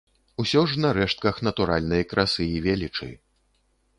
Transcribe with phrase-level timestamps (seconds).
[0.43, 3.13] Усё ж на рэштках натуральнай красы і велічы.